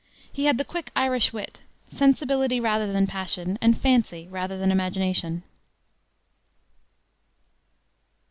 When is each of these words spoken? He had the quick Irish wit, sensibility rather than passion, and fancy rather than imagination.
He 0.33 0.45
had 0.45 0.57
the 0.57 0.65
quick 0.65 0.89
Irish 0.95 1.31
wit, 1.31 1.61
sensibility 1.87 2.59
rather 2.59 2.91
than 2.91 3.05
passion, 3.05 3.59
and 3.61 3.79
fancy 3.79 4.27
rather 4.31 4.57
than 4.57 4.71
imagination. 4.71 5.43